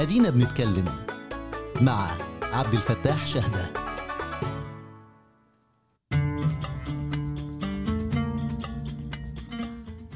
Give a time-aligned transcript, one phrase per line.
[0.00, 0.84] أدينا بنتكلم
[1.80, 2.10] مع
[2.42, 3.70] عبد الفتاح شهده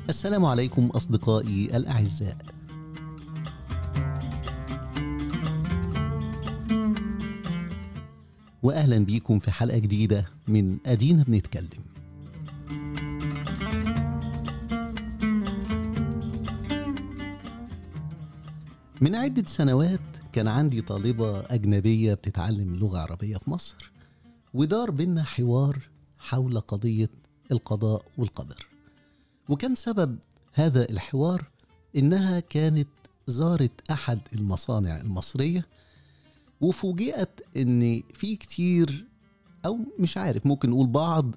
[0.08, 2.36] السلام عليكم أصدقائي الأعزاء.
[8.62, 11.93] واهلا بيكم في حلقة جديدة من أدينا بنتكلم.
[19.04, 20.00] من عدة سنوات
[20.32, 23.90] كان عندي طالبة أجنبية بتتعلم اللغة العربية في مصر
[24.54, 25.78] ودار بينا حوار
[26.18, 27.10] حول قضية
[27.52, 28.66] القضاء والقدر.
[29.48, 30.18] وكان سبب
[30.52, 31.44] هذا الحوار
[31.96, 32.88] إنها كانت
[33.26, 35.66] زارت أحد المصانع المصرية
[36.60, 39.06] وفوجئت إن في كتير
[39.66, 41.34] أو مش عارف ممكن نقول بعض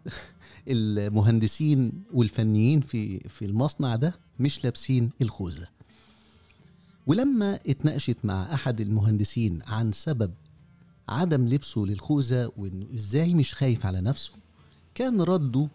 [0.68, 5.77] المهندسين والفنيين في في المصنع ده مش لابسين الخوذة.
[7.08, 10.32] ولما اتناقشت مع أحد المهندسين عن سبب
[11.10, 14.32] عدم لبسه للخوذة وإنه إزاي مش خايف على نفسه
[14.96, 15.68] كان رده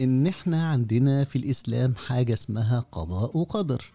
[0.00, 3.92] إن إحنا عندنا في الإسلام حاجة اسمها قضاء وقدر.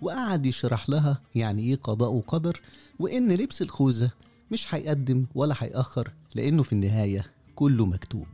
[0.00, 2.60] وقعد يشرح لها يعني إيه قضاء وقدر
[2.98, 4.10] وإن لبس الخوذة
[4.50, 8.26] مش هيقدم ولا هيأخر لأنه في النهاية كله مكتوب.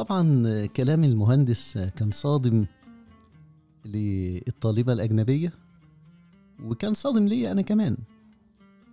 [0.00, 2.66] طبعا كلام المهندس كان صادم
[3.84, 5.52] للطالبة الأجنبية
[6.62, 7.96] وكان صادم ليا أنا كمان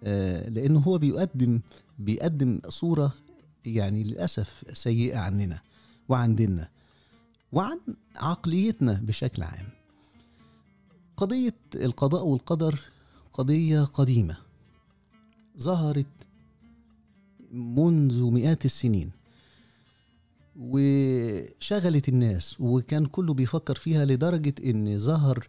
[0.04, 1.60] آه، لأنه هو بيقدم
[2.00, 3.14] بيقدم صورة
[3.66, 5.60] يعني للأسف سيئة عننا
[6.10, 6.70] وعن ديننا
[7.52, 7.80] وعن
[8.16, 9.68] عقليتنا بشكل عام.
[11.18, 12.82] قضية القضاء والقدر
[13.34, 14.38] قضية قديمة
[15.58, 16.28] ظهرت
[17.52, 19.12] منذ مئات السنين.
[20.58, 25.48] وشغلت الناس وكان كله بيفكر فيها لدرجة إن ظهر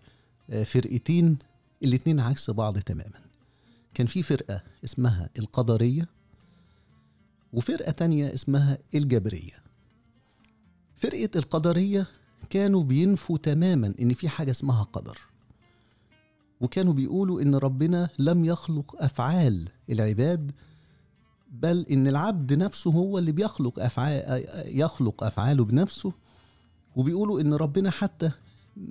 [0.50, 1.38] آه، فرقتين
[1.82, 3.20] الاتنين عكس بعض تماما.
[3.94, 6.08] كان في فرقة اسمها القدرية
[7.52, 9.62] وفرقة تانية اسمها الجبرية.
[10.96, 12.06] فرقة القدرية
[12.50, 15.18] كانوا بينفوا تماما إن في حاجة اسمها قدر.
[16.60, 20.52] وكانوا بيقولوا إن ربنا لم يخلق أفعال العباد
[21.52, 24.44] بل إن العبد نفسه هو اللي بيخلق أفعال
[24.78, 26.12] يخلق أفعاله بنفسه.
[26.96, 28.30] وبيقولوا إن ربنا حتى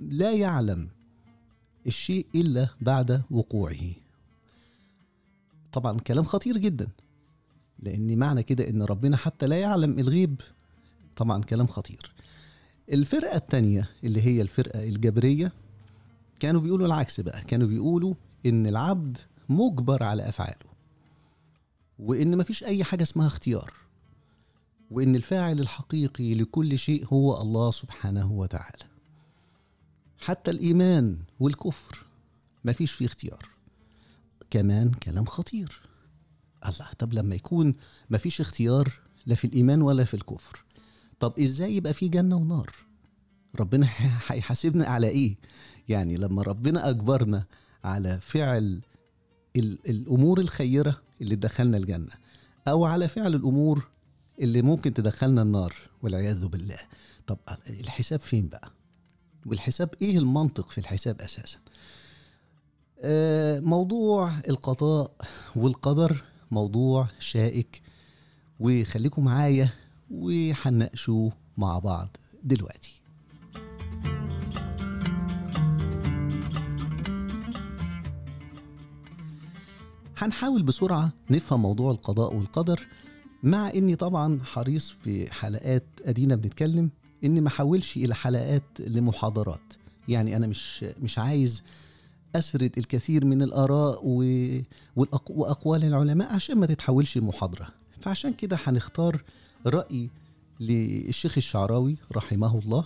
[0.08, 0.88] لا يعلم
[1.86, 3.90] الشيء إلا بعد وقوعه.
[5.72, 6.88] طبعا كلام خطير جدا
[7.82, 10.40] لأن معنى كده إن ربنا حتى لا يعلم الغيب
[11.16, 12.12] طبعا كلام خطير.
[12.92, 15.52] الفرقة الثانية اللي هي الفرقة الجبرية
[16.40, 18.14] كانوا بيقولوا العكس بقى كانوا بيقولوا
[18.46, 20.67] إن العبد مجبر على أفعاله.
[21.98, 23.72] وإن مفيش أي حاجة اسمها اختيار
[24.90, 28.84] وإن الفاعل الحقيقي لكل شيء هو الله سبحانه وتعالى.
[30.18, 31.98] حتى الإيمان والكفر
[32.64, 33.48] مفيش فيه اختيار.
[34.50, 35.80] كمان كلام خطير.
[36.66, 37.74] الله طب لما يكون
[38.10, 38.92] مفيش اختيار
[39.26, 40.64] لا في الإيمان ولا في الكفر
[41.20, 42.70] طب إزاي يبقى في جنة ونار؟
[43.60, 43.88] ربنا
[44.28, 45.36] هيحاسبنا على إيه؟
[45.88, 47.44] يعني لما ربنا أجبرنا
[47.84, 48.80] على فعل
[49.56, 52.12] الأمور الخيرة اللي تدخلنا الجنة
[52.68, 53.86] أو على فعل الأمور
[54.40, 56.78] اللي ممكن تدخلنا النار والعياذ بالله.
[57.26, 57.38] طب
[57.70, 58.70] الحساب فين بقى؟
[59.46, 61.58] والحساب إيه المنطق في الحساب أساسا؟
[63.00, 65.10] آه، موضوع القضاء
[65.56, 67.82] والقدر موضوع شائك
[68.60, 69.70] وخليكم معايا
[70.10, 73.00] وهنناقشه مع بعض دلوقتي.
[80.18, 82.86] هنحاول بسرعة نفهم موضوع القضاء والقدر
[83.42, 86.90] مع إني طبعا حريص في حلقات أدينا بنتكلم
[87.24, 89.60] إني ما احولش إلى حلقات لمحاضرات
[90.08, 91.62] يعني أنا مش مش عايز
[92.36, 94.00] أسرد الكثير من الآراء.
[95.30, 97.66] وأقوال العلماء عشان ما تتحولش محاضره
[98.00, 99.22] فعشان كده هنختار
[99.66, 100.10] رأي
[100.60, 102.84] للشيخ الشعراوي رحمه الله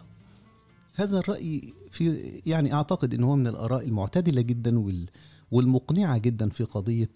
[0.95, 5.07] هذا الرأي في يعني أعتقد إن هو من الآراء المعتدلة جدا وال...
[5.53, 7.11] والمقنعة جدا في قضية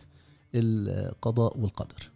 [0.55, 2.11] القضاء والقدر.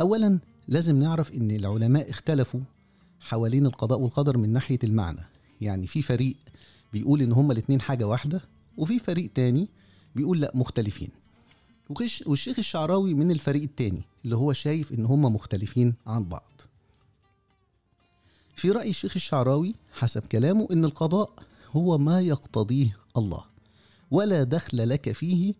[0.00, 0.38] اولا
[0.68, 2.60] لازم نعرف إن العلماء اختلفوا
[3.20, 5.20] حوالين القضاء والقدر من ناحية المعنى.
[5.60, 6.36] يعني في فريق
[6.92, 8.42] بيقول إن هما الاتنين حاجة واحدة
[8.76, 9.68] وفي فريق تاني
[10.16, 11.08] بيقول لأ مختلفين.
[12.26, 16.50] والشيخ الشعراوي من الفريق التاني اللي هو شايف إن هما مختلفين عن بعض.
[18.56, 21.30] في رأي الشيخ الشعراوي حسب كلامه إن القضاء
[21.72, 23.51] هو ما يقتضيه الله.
[24.12, 25.54] ولا دخل لك فيه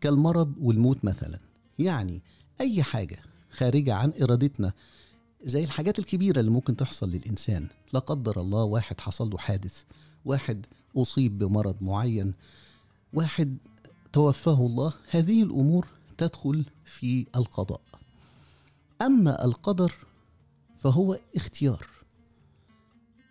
[0.00, 1.38] كالمرض والموت مثلا.
[1.78, 2.22] يعني
[2.60, 3.18] أي حاجة
[3.50, 4.72] خارجة عن إرادتنا
[5.44, 7.68] زي الحاجات الكبيرة اللي ممكن تحصل للإنسان.
[7.92, 9.84] لا قدر الله واحد حصل له حادث
[10.24, 10.66] واحد
[10.96, 12.34] أصيب بمرض معين
[13.14, 13.56] واحد
[14.12, 14.92] توفاه الله.
[15.10, 15.86] هذه الأمور
[16.18, 17.80] تدخل في القضاء.
[19.02, 19.92] أما القدر
[20.78, 21.86] فهو اختيار.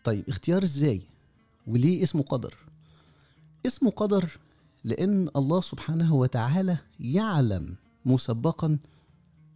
[0.04, 1.02] طيب اختيار إزاي؟
[1.68, 2.56] وليه اسمه قدر؟
[3.66, 4.40] اسمه قدر
[4.83, 7.75] لأن الله سبحانه وتعالى يعلم
[8.06, 8.78] مسبقا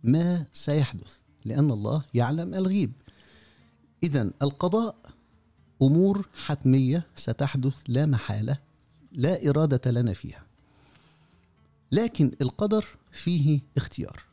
[0.04, 2.92] ما سيحدث لأن الله يعلم الغيب.
[4.04, 4.95] إذا القضاء
[5.81, 8.57] أمور حتمية ستحدث لا محالة
[9.12, 10.45] لا إرادة لنا فيها.
[11.92, 14.24] لكن القدر فيه اختيار.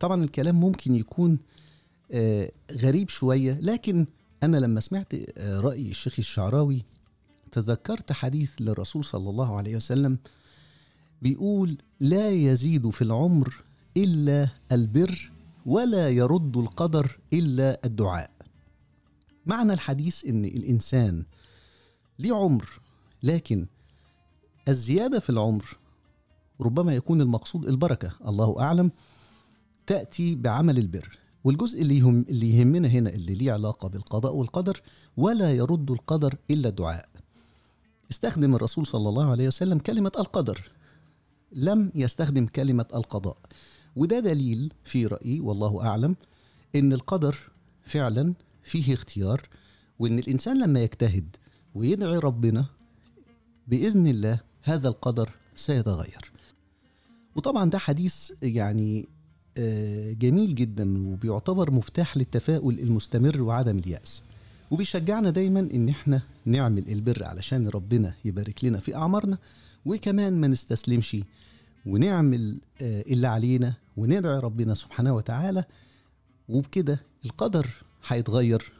[0.00, 1.38] طبعا الكلام ممكن يكون
[2.12, 4.06] آه، غريب شوية لكن
[4.42, 6.84] أنا لما سمعت آه، رأي الشيخ الشعراوي
[7.52, 10.18] تذكرت حديث للرسول صلى الله عليه وسلم
[11.22, 13.62] بيقول لا يزيد في العمر
[13.96, 15.32] إلا البر
[15.66, 18.30] ولا يرد القدر إلا الدعاء.
[19.46, 21.24] معنى الحديث إن الإنسان
[22.18, 22.80] ليه عمر
[23.22, 23.66] لكن
[24.68, 25.76] الزيادة في العمر
[26.60, 28.90] ربما يكون المقصود البركة الله أعلم
[29.86, 31.18] تأتي بعمل البر.
[31.44, 34.82] والجزء اللي اللي يهمنا هنا اللي ليه علاقة بالقضاء والقدر
[35.16, 37.08] ولا يرد القدر إلا الدعاء.
[38.12, 40.70] استخدم الرسول صلى الله عليه وسلم كلمة القدر.
[41.52, 43.36] لم يستخدم كلمة القضاء.
[43.96, 46.16] وده دليل في رأيي والله أعلم
[46.74, 47.38] إن القدر
[47.82, 49.48] فعلا فيه اختيار
[49.98, 51.36] وإن الإنسان لما يجتهد
[51.74, 52.64] ويدعي ربنا
[53.68, 56.32] بإذن الله هذا القدر سيتغير.
[57.36, 59.08] وطبعا ده حديث يعني
[59.56, 64.22] آه، جميل جدا وبيعتبر مفتاح للتفاؤل المستمر وعدم اليأس.
[64.72, 69.38] وبيشجعنا دايما إن إحنا نعمل البر علشان ربنا يبارك لنا في أعمارنا
[69.86, 71.16] وكمان ما نستسلمش
[71.86, 75.64] ونعمل آه، اللي علينا وندعي ربنا سبحانه وتعالى
[76.48, 77.66] وبكده القدر
[78.06, 78.72] هيتغير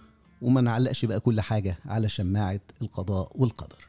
[0.42, 3.88] وما نعلقش بقى كل حاجة على شماعة القضاء والقدر.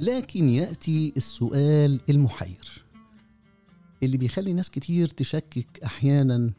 [0.00, 2.85] لكن يأتي السؤال المحير.
[4.02, 6.52] اللي بيخلي ناس كتير تشكك أحيانا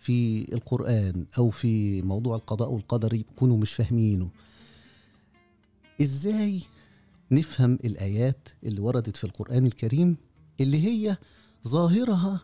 [0.00, 4.30] في القرآن أو في موضوع القضاء والقدر يكونوا مش فاهمينه.
[6.02, 6.62] إزاي
[7.30, 10.16] نفهم الآيات اللي وردت في القرآن الكريم
[10.60, 11.16] اللي هي
[11.68, 12.40] ظاهرها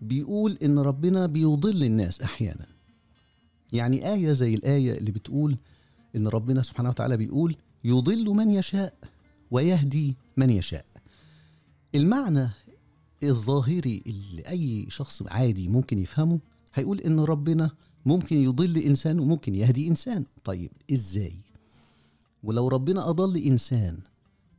[0.00, 2.66] بيقول إن ربنا بيضل الناس أحيانا؟
[3.72, 5.56] يعني آية زي الآية اللي بتقول
[6.16, 8.94] إن ربنا سبحانه وتعالى بيقول يضل من يشاء
[9.50, 10.86] ويهدي من يشاء.
[11.94, 12.48] المعنى
[13.22, 16.38] الظاهري اللي أي شخص عادي ممكن يفهمه
[16.74, 17.70] هيقول إن ربنا
[18.06, 20.24] ممكن يضل إنسان وممكن يهدي إنسان.
[20.44, 21.38] طيب إزاي؟
[22.42, 23.98] ولو ربنا أضل إنسان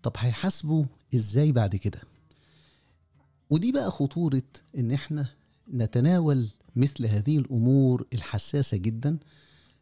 [0.04, 2.01] طب هيحاسبه إزاي بعد كده؟
[3.50, 4.44] ودي بقى خطورة
[4.77, 5.30] إن إحنا
[5.74, 9.18] نتناول مثل هذه الأمور الحساسة جدا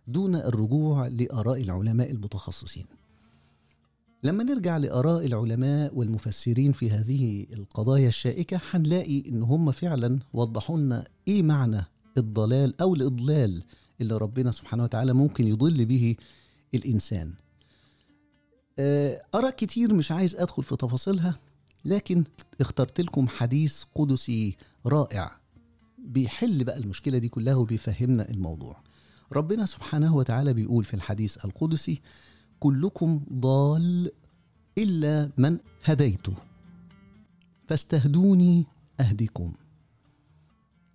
[0.08, 2.86] دون الرجوع لآراء العلماء المتخصصين.
[4.24, 11.08] لما نرجع لآراء العلماء والمفسرين في هذه القضايا الشائكة هنلاقي إن هم فعلا وضحوا لنا
[11.28, 11.82] إيه معنى
[12.18, 13.64] الضلال أو الإضلال
[14.02, 16.16] اللي ربنا سبحانه وتعالى ممكن يضل به
[16.74, 17.34] الإنسان.
[18.80, 21.36] آه، آراء كتير مش عايز أدخل في تفاصيلها
[21.86, 22.24] لكن
[22.62, 25.32] اخترت لكم حديث قدسي رائع
[25.98, 28.78] بيحل بقى المشكلة دي كلها وبيفهمنا الموضوع.
[29.34, 32.02] ربنا سبحانه وتعالى بيقول في الحديث القدسي
[32.60, 34.12] كلكم ضال
[34.78, 36.34] إلا من هديته.
[37.68, 38.66] فاستهدوني
[39.00, 39.54] أهدكم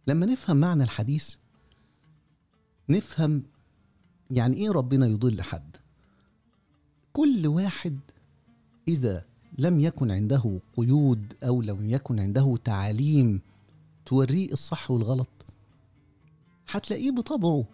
[0.07, 1.35] لما نفهم معنى الحديث
[2.89, 3.43] نفهم
[4.31, 5.77] يعني إيه ربنا يضل حد.
[7.13, 7.99] كل واحد
[8.89, 9.25] إذا
[9.59, 13.41] لم يكن عنده قيود أو لم يكن عنده تعاليم
[14.07, 15.29] توريه الصح والغلط
[16.71, 17.65] هتلاقيه بطبعه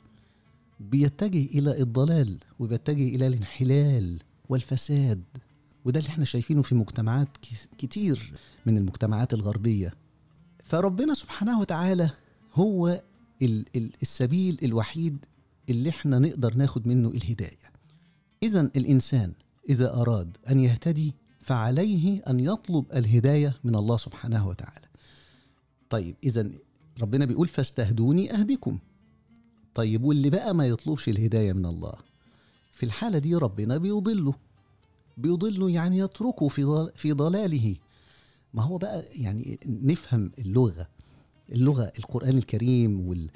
[0.80, 4.18] بيتجه إلى الضلال وبيتجه إلى الانحلال
[4.48, 5.22] والفساد.
[5.84, 7.28] وده اللي إحنا شايفينه في مجتمعات
[7.78, 8.32] كتير
[8.66, 9.94] من المجتمعات الغربية.
[10.64, 12.10] فربنا سبحانه وتعالى
[12.54, 13.02] هو
[13.42, 15.16] ال- ال- السبيل الوحيد
[15.70, 17.70] اللي إحنا نقدر ناخد منه الهداية.
[18.42, 19.32] إذا الإنسان
[19.68, 24.86] إذا أراد أن يهتدي فعليه أن يطلب الهداية من الله سبحانه وتعالى.
[25.90, 26.50] طيب إذا
[27.00, 28.78] ربنا بيقول فاستهدوني أهدكم
[29.76, 31.92] طيب واللي بقى ما يطلبش الهداية من الله.
[32.72, 34.34] في الحالة دي ربنا بيضله.
[35.16, 37.76] بيضله يعني يتركه في في ضلاله.
[38.54, 40.88] ما هو بقى يعني نفهم اللغة.
[41.52, 43.30] اللغة القرآن الكريم وال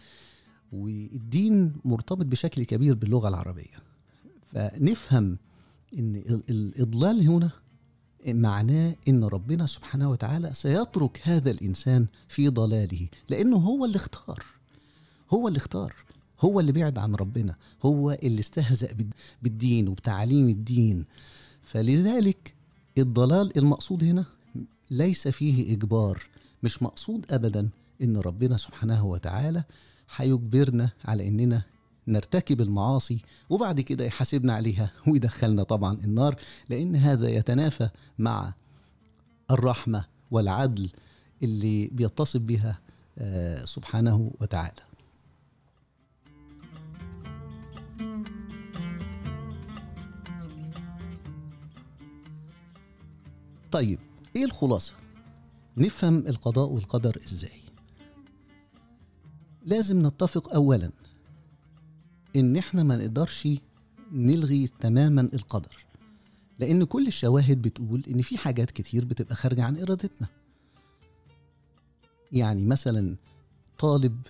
[0.73, 3.79] والدين مرتبط بشكل كبير باللغة العربية.
[4.53, 5.39] فنفهم
[5.99, 7.51] إن ال- الإضلال هنا
[8.27, 14.45] معناه إن ربنا سبحانه وتعالى سيترك هذا الإنسان في ضلاله لأنه هو اللي اختار.
[15.31, 15.95] هو اللي اختار.
[16.41, 19.11] هو اللي بعد عن ربنا هو اللي استهزأ بال-
[19.43, 21.05] بالدين وبتعاليم الدين.
[21.63, 22.55] فلذلك
[22.99, 24.25] الضلال المقصود هنا
[24.91, 26.23] ليس فيه إجبار
[26.63, 27.69] مش مقصود أبدا
[28.03, 29.65] إن ربنا سبحانه وتعالى
[30.17, 31.63] هيجبرنا على إننا
[32.09, 33.19] نرتكب المعاصي
[33.51, 36.37] وبعد كده يحاسبنا عليها ويدخلنا طبعا النار
[36.69, 38.53] لأن هذا يتنافى مع
[39.51, 40.89] الرحمة والعدل
[41.43, 42.79] اللي بيتصف بها
[43.19, 44.81] آه، سبحانه وتعالى.
[53.73, 53.99] طيب
[54.37, 54.93] إيه الخلاصة؟
[55.77, 57.61] نفهم القضاء والقدر إزاي.
[59.67, 60.91] لازم نتفق اولا
[62.37, 63.49] إن إحنا ما نقدرش
[64.13, 65.85] نلغي تماما القدر
[66.59, 70.29] لأن كل الشواهد بتقول إن في حاجات كتير بتبقى خارجة عن إرادتنا.
[72.33, 73.17] يعني مثلا
[73.79, 74.21] طالب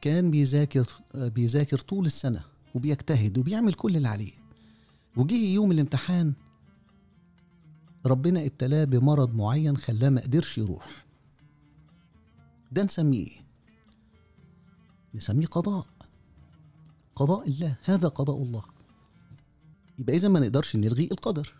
[0.00, 2.40] كان بيذاكر بيذاكر طول السنة
[2.74, 4.32] وبيجتهد وبيعمل كل اللي عليه
[5.16, 6.32] وجه يوم الامتحان
[8.06, 11.06] ربنا ابتلاه بمرض معين خلاه ما قدرش يروح.
[12.72, 13.26] ده نسميه.
[13.26, 13.42] إيه
[15.14, 15.86] نسميه قضاء.
[17.14, 17.76] قضاء الله.
[17.84, 18.62] هذا قضاء الله.
[19.98, 21.54] يبقى إذا ما نقدرش نلغي القدر.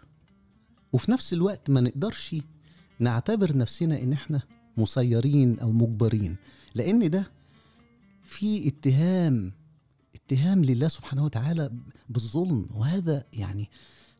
[0.93, 2.37] وفي نفس الوقت ما نقدرش
[2.99, 4.43] نعتبر نفسنا إن إحنا
[4.77, 6.37] مسيرين أو مجبرين.
[6.75, 7.31] لأن ده
[8.25, 9.53] في اتهام
[10.15, 11.71] اتهام لله سبحانه وتعالى
[12.09, 12.67] بالظلم.
[12.75, 13.71] وهذا يعني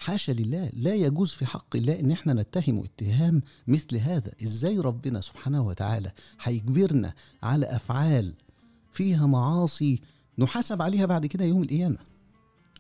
[0.03, 4.33] حاشا لله لا يجوز في حق الله إن إحنا نتهم اتهام مثل هذا.
[4.43, 8.35] إزاي ربنا سبحانه وتعالى هيجبرنا على أفعال
[8.93, 10.01] فيها معاصي
[10.39, 11.99] نحاسب عليها بعد كده يوم القيامة؟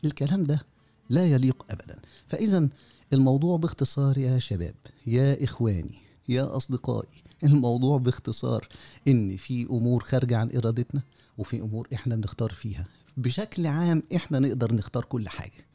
[0.05, 0.67] الكلام ده
[1.11, 1.99] لا يليق ابدا.
[2.27, 2.69] فاذا
[3.13, 4.75] الموضوع باختصار يا شباب
[5.07, 5.99] يا إخواني
[6.29, 8.69] يا أصدقائي الموضوع باختصار
[9.09, 11.03] إن في أمور خارجة عن إرادتنا
[11.39, 12.87] وفي أمور إحنا بنختار فيها.
[13.17, 15.67] بشكل عام إحنا نقدر نختار كل حاجة.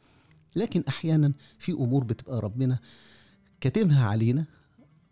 [0.56, 2.78] لكن أحيانا في أمور بتبقى ربنا
[3.60, 4.44] كاتبها علينا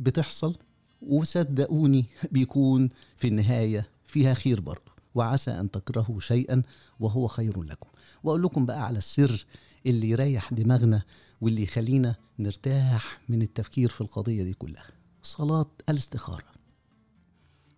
[0.01, 0.57] بتحصل
[1.03, 6.63] وصدقوني بيكون في النهاية فيها خير برضه وعسى أن تكرهوا شيئا
[7.01, 7.89] وهو خير لكم.
[8.25, 9.47] وأقول لكم بقى على السر
[9.87, 11.03] اللي يريح دماغنا
[11.41, 14.87] واللي يخلينا نرتاح من التفكير في القضية دي كلها.
[15.23, 16.45] صلاة الاستخارة.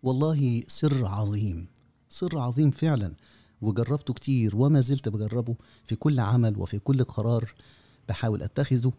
[0.02, 1.66] والله سر عظيم
[2.08, 3.14] سر عظيم فعلا.
[3.62, 7.54] وجربته كتير وما زلت بجربه في كل عمل وفي كل قرار
[8.08, 8.92] بحاول أتخذه.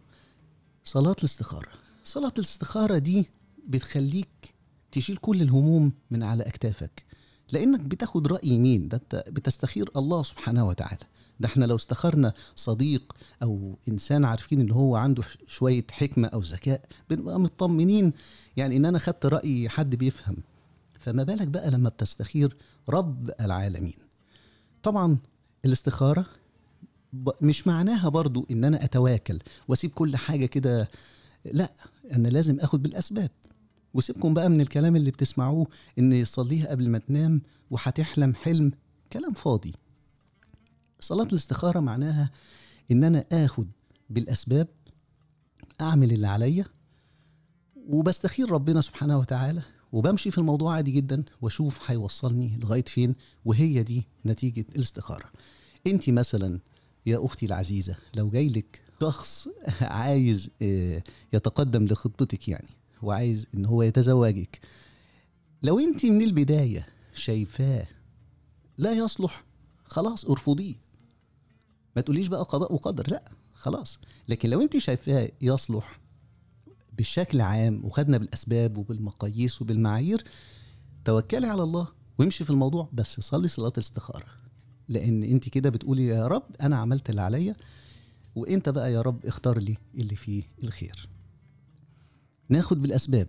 [0.84, 1.70] صلاة الاستخارة.
[2.04, 3.30] صلاة الاستخارة دي
[3.68, 4.54] بتخليك
[4.92, 7.04] تشيل كل الهموم من على أكتافك
[7.52, 11.06] لأنك بتاخد رأي مين؟ ده أنت بتستخير الله سبحانه وتعالى.
[11.40, 16.82] ده إحنا لو استخرنا صديق أو إنسان عارفين إن هو عنده شوية حكمة أو ذكاء
[17.10, 18.14] بنبقى مطمنين
[18.58, 20.38] يعني إن أنا خدت رأي حد بيفهم.
[21.00, 22.58] فما بالك بقى لما بتستخير
[22.90, 24.09] رب العالمين.
[24.84, 25.18] طبعا
[25.66, 26.26] الاستخارة
[27.14, 30.90] ب- مش معناها برضو إن أنا أتواكل وأسيب كل حاجة كده.
[31.46, 31.72] لا
[32.14, 33.32] أنا لازم آخد بالأسباب
[33.94, 35.68] وسيبكم بقى من الكلام اللي بتسمعوه
[36.00, 38.72] إن يصليها قبل ما تنام وهتحلم حلم
[39.14, 39.74] كلام فاضي.
[41.00, 42.32] صلاة الاستخارة معناها
[42.92, 43.68] إن أنا آخد
[44.10, 44.68] بالأسباب
[45.82, 46.66] أعمل اللي عليا
[47.88, 53.16] وبستخير ربنا سبحانه وتعالى وبمشي في الموضوع عادي جدا وأشوف هيوصلني لغاية فين
[53.46, 55.32] وهي دي نتيجة الاستخارة.
[55.88, 56.60] أنت مثلا
[57.06, 59.48] يا أختي العزيزة لو جاي لك شخص
[59.82, 61.04] عايز آه،
[61.34, 62.70] يتقدم لخطبتك يعني
[63.02, 64.60] وعايز إن هو يتزوجك
[65.64, 67.88] لو أنت من البداية شايفاه
[68.78, 69.44] لا يصلح
[69.86, 70.76] خلاص ارفضيه.
[71.96, 74.00] ما تقوليش بقى قضاء وقدر لا خلاص.
[74.28, 76.00] لكن لو أنت شايفاه يصلح
[77.04, 80.24] بالشكل عام وخدنا بالأسباب وبالمقاييس وبالمعايير
[81.06, 81.88] توكلي على الله
[82.18, 84.26] وامشي في الموضوع بس صلي صلاة الاستخارة.
[84.88, 87.56] لأن أنت كده بتقولي يا رب أنا عملت اللي عليا
[88.36, 91.10] وإنت بقى يا رب اختار لي اللي فيه الخير.
[92.50, 93.28] ناخد بالأسباب.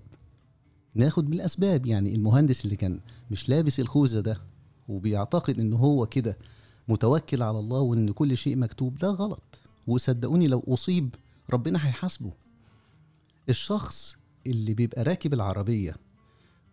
[0.95, 3.01] ناخد بالأسباب يعني المهندس اللي كان
[3.31, 4.41] مش لابس الخوذة ده
[4.89, 6.39] وبيعتقد إن هو كده
[6.89, 9.43] متوكل على الله وإن كل شيء مكتوب ده غلط.
[9.87, 11.15] وصدقوني لو أصيب
[11.51, 12.33] ربنا هيحاسبه.
[13.51, 14.17] الشخص
[14.47, 15.97] اللي بيبقى راكب العربية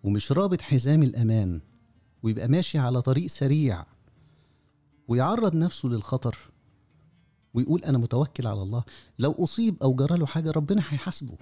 [0.04, 1.62] ومش رابط حزام الأمان
[2.24, 3.86] ويبقى ماشي على طريق سريع
[5.08, 6.38] ويعرض نفسه للخطر
[7.54, 8.84] ويقول أنا متوكل على الله
[9.20, 11.34] لو أصيب أو جرى له حاجة ربنا هيحاسبه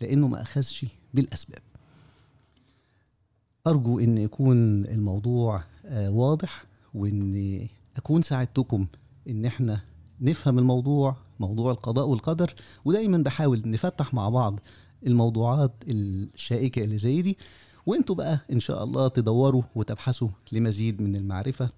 [0.00, 1.62] لأنه ما أخذش بالأسباب.
[3.66, 6.64] أرجو أن يكون الموضوع آه، واضح
[6.94, 7.66] وأن
[7.96, 8.86] أكون ساعدتكم
[9.28, 9.80] أن إحنا
[10.20, 14.60] نفهم الموضوع موضوع القضاء والقدر ودايما بحاول نفتح مع بعض
[15.06, 17.38] الموضوعات الشائكة اللي زي دي.
[17.86, 21.68] وانتوا بقى إن شاء الله تدوروا وتبحثوا لمزيد من المعرفة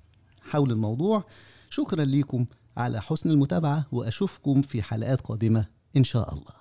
[0.40, 1.25] حول الموضوع.
[1.70, 5.66] شكرا لكم على حسن المتابعة وأشوفكم في حلقات قادمة
[5.97, 6.60] إن شاء الله.